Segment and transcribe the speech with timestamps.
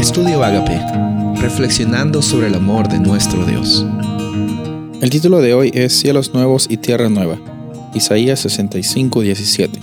[0.00, 0.80] Estudio Agape,
[1.42, 3.84] reflexionando sobre el amor de nuestro Dios.
[5.02, 7.38] El título de hoy es Cielos nuevos y tierra nueva,
[7.94, 9.78] Isaías 65, 17.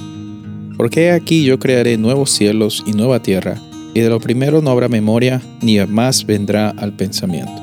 [0.75, 3.61] Porque aquí yo crearé nuevos cielos y nueva tierra,
[3.93, 7.61] y de lo primero no habrá memoria, ni más vendrá al pensamiento.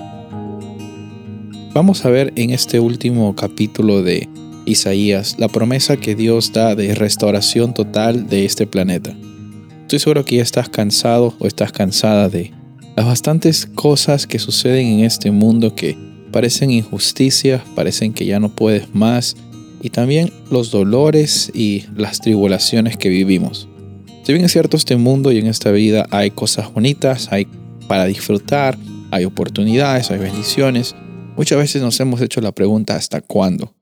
[1.73, 4.29] Vamos a ver en este último capítulo de
[4.65, 9.13] Isaías la promesa que Dios da de restauración total de este planeta.
[9.85, 12.53] Estoy seguro que ya estás cansado o estás cansada de
[12.97, 15.95] las bastantes cosas que suceden en este mundo que
[16.33, 19.37] parecen injusticias, parecen que ya no puedes más,
[19.83, 23.69] y también los dolores y las tribulaciones que vivimos.
[24.23, 27.47] Si bien es cierto, este mundo y en esta vida hay cosas bonitas, hay
[27.87, 28.79] para disfrutar,
[29.11, 30.97] hay oportunidades, hay bendiciones,
[31.37, 33.75] muchas veces nos hemos hecho la pregunta ¿hasta cuándo?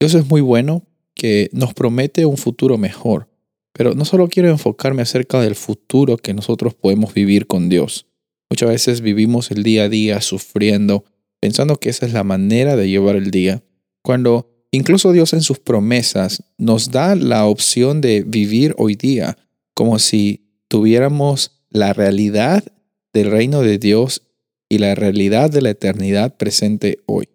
[0.00, 3.28] Dios es muy bueno que nos promete un futuro mejor,
[3.76, 8.06] pero no solo quiero enfocarme acerca del futuro que nosotros podemos vivir con Dios.
[8.48, 11.04] Muchas veces vivimos el día a día sufriendo,
[11.40, 13.64] pensando que esa es la manera de llevar el día,
[14.02, 19.36] cuando incluso Dios en sus promesas nos da la opción de vivir hoy día
[19.74, 22.64] como si tuviéramos la realidad
[23.12, 24.22] del reino de Dios
[24.68, 27.28] y la realidad de la eternidad presente hoy.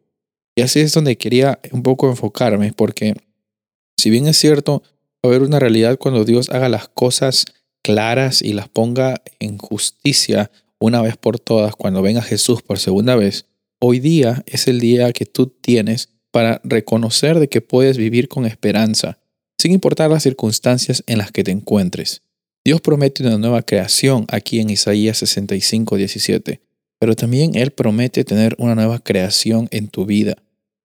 [0.56, 3.14] Y así es donde quería un poco enfocarme, porque
[3.98, 4.84] si bien es cierto,
[5.23, 7.45] haber una realidad cuando Dios haga las cosas
[7.81, 13.16] claras y las ponga en justicia una vez por todas cuando venga Jesús por segunda
[13.16, 13.45] vez.
[13.80, 18.45] Hoy día es el día que tú tienes para reconocer de que puedes vivir con
[18.45, 19.20] esperanza,
[19.58, 22.22] sin importar las circunstancias en las que te encuentres.
[22.64, 26.61] Dios promete una nueva creación aquí en Isaías 65, 17,
[27.00, 30.36] pero también Él promete tener una nueva creación en tu vida.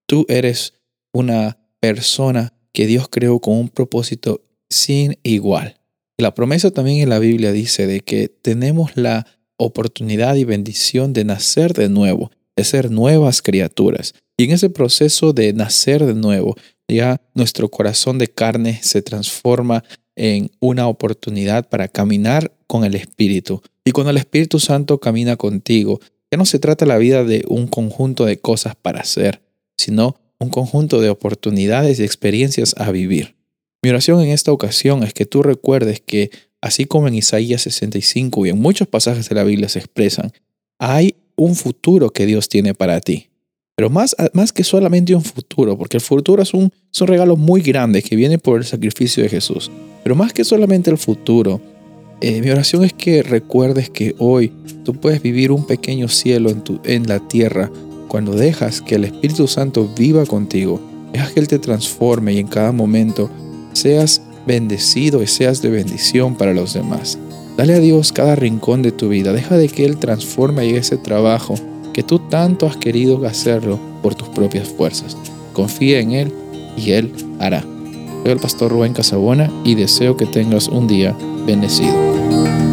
[0.07, 0.73] Tú eres
[1.13, 5.79] una persona que Dios creó con un propósito sin igual.
[6.17, 9.25] La promesa también en la Biblia dice de que tenemos la
[9.57, 14.13] oportunidad y bendición de nacer de nuevo, de ser nuevas criaturas.
[14.37, 16.55] Y en ese proceso de nacer de nuevo,
[16.89, 19.85] ya nuestro corazón de carne se transforma
[20.17, 23.61] en una oportunidad para caminar con el Espíritu.
[23.85, 27.67] Y cuando el Espíritu Santo camina contigo, ya no se trata la vida de un
[27.67, 29.41] conjunto de cosas para hacer,
[29.77, 33.35] sino un conjunto de oportunidades y experiencias a vivir.
[33.83, 36.31] Mi oración en esta ocasión es que tú recuerdes que,
[36.61, 40.31] así como en Isaías 65 y en muchos pasajes de la Biblia se expresan,
[40.79, 43.29] hay un futuro que Dios tiene para ti.
[43.75, 47.61] Pero más, más que solamente un futuro, porque el futuro es un, es regalo muy
[47.61, 49.69] grande que viene por el sacrificio de Jesús.
[50.03, 51.59] Pero más que solamente el futuro,
[52.21, 54.53] eh, mi oración es que recuerdes que hoy
[54.85, 57.69] tú puedes vivir un pequeño cielo en, tu, en la tierra
[58.07, 60.79] cuando dejas que el Espíritu Santo viva contigo,
[61.11, 63.29] dejas que Él te transforme y en cada momento
[63.73, 67.17] seas bendecido y seas de bendición para los demás.
[67.57, 71.55] Dale a Dios cada rincón de tu vida, deja de que Él transforme ese trabajo
[71.93, 75.15] que tú tanto has querido hacerlo por tus propias fuerzas.
[75.53, 76.33] Confía en Él
[76.75, 77.61] y Él hará.
[78.23, 82.64] Soy el pastor Rubén Casabona y deseo que tengas un día bendecido.